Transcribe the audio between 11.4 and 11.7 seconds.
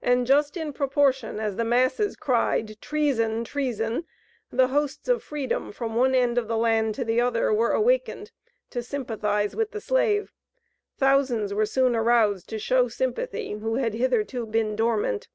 were